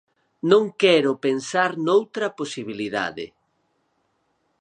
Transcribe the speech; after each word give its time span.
Non 0.51 0.63
quero 0.81 1.11
pensar 1.25 1.71
noutra 1.85 2.27
posibilidade. 2.39 3.25